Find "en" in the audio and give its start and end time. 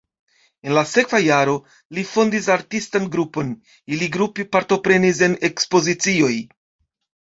0.69-0.73, 5.31-5.41